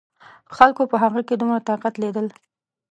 [0.55, 2.27] خلکو په هغه کې دومره طاقت لیدل.